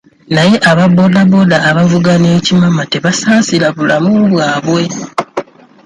[0.35, 4.83] Naye aba booda booda abavuga n'ekimama tebasaasira bulamu bwabwe.